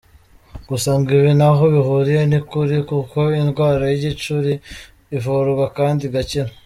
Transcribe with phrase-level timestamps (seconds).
[0.69, 4.53] Gusa ngo ibi ntaho bihuriye n’ukuri kuko indwara y’igicuri
[5.17, 6.49] ivurwa kandi igakira.